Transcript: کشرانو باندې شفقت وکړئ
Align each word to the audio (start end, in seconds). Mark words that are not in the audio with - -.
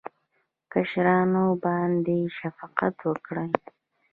کشرانو 0.71 1.45
باندې 1.63 2.17
شفقت 2.37 2.95
وکړئ 3.09 3.51